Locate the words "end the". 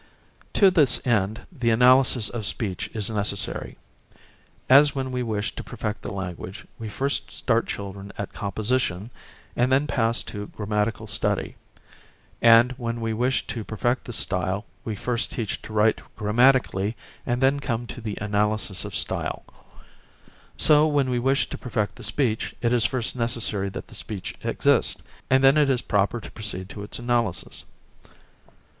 1.05-1.69